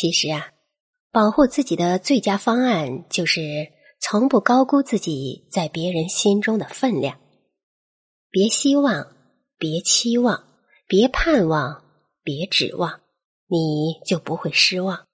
[0.00, 0.50] 其实啊
[1.12, 3.70] 保护自己的最佳方案就是
[4.00, 7.20] 从不高估自己在别人心中的分量。
[8.30, 9.14] 别希望
[9.58, 10.42] 别期望
[10.86, 11.84] 别盼望
[12.22, 13.02] 别指望
[13.46, 15.06] 你就不会失望。